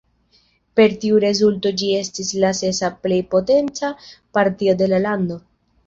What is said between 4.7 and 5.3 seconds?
de la